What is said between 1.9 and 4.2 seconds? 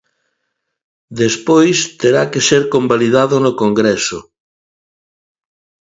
terá que ser convalidado no Congreso.